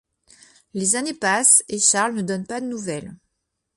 [0.73, 3.13] Les années passent et Charles ne donne pas de nouvelles.